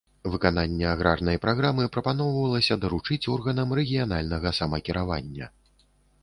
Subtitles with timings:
[0.33, 5.53] Выкананне аграрнай праграмы прапаноўвалася даручыць органам рэгіянальнага самакіравання.